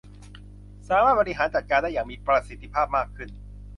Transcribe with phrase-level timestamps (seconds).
[0.89, 3.29] สามารถบริหารจัดการได้อย่างมีประสิทธิภาพมากขึ้น